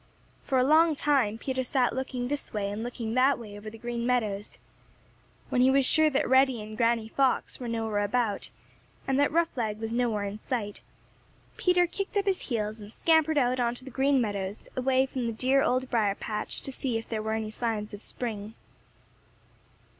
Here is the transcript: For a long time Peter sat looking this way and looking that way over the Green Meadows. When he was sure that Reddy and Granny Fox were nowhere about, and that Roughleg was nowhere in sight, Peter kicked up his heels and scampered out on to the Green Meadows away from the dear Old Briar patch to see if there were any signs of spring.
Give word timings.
For 0.43 0.57
a 0.57 0.63
long 0.63 0.95
time 0.95 1.37
Peter 1.37 1.63
sat 1.63 1.93
looking 1.93 2.27
this 2.27 2.51
way 2.51 2.71
and 2.71 2.81
looking 2.81 3.13
that 3.13 3.37
way 3.37 3.55
over 3.55 3.69
the 3.69 3.77
Green 3.77 4.03
Meadows. 4.03 4.57
When 5.49 5.61
he 5.61 5.69
was 5.69 5.85
sure 5.85 6.09
that 6.09 6.27
Reddy 6.27 6.59
and 6.59 6.75
Granny 6.75 7.07
Fox 7.07 7.59
were 7.59 7.67
nowhere 7.67 8.03
about, 8.03 8.49
and 9.07 9.19
that 9.19 9.31
Roughleg 9.31 9.77
was 9.79 9.93
nowhere 9.93 10.23
in 10.23 10.39
sight, 10.39 10.81
Peter 11.55 11.85
kicked 11.85 12.17
up 12.17 12.25
his 12.25 12.41
heels 12.49 12.81
and 12.81 12.91
scampered 12.91 13.37
out 13.37 13.59
on 13.59 13.75
to 13.75 13.85
the 13.85 13.91
Green 13.91 14.19
Meadows 14.19 14.67
away 14.75 15.05
from 15.05 15.27
the 15.27 15.33
dear 15.33 15.61
Old 15.61 15.87
Briar 15.91 16.15
patch 16.15 16.63
to 16.63 16.71
see 16.71 16.97
if 16.97 17.07
there 17.07 17.21
were 17.21 17.33
any 17.33 17.51
signs 17.51 17.93
of 17.93 18.01
spring. 18.01 18.55